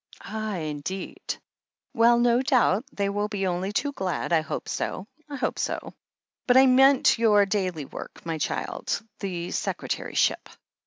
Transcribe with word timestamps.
"Ah, 0.23 0.55
indeed. 0.55 1.35
Well, 1.93 2.17
no 2.17 2.41
doubt 2.41 2.85
they 2.91 3.07
will 3.07 3.27
be 3.27 3.45
only 3.45 3.71
too 3.71 3.91
glad— 3.93 4.33
I 4.33 4.41
hope 4.41 4.67
so, 4.67 5.05
I 5.29 5.35
hope 5.35 5.59
so. 5.59 5.93
But 6.47 6.57
I 6.57 6.65
meant 6.65 7.19
your 7.19 7.45
daily 7.45 7.85
work, 7.85 8.25
my 8.25 8.39
child— 8.39 8.99
the 9.19 9.51
secretaryship." 9.51 10.49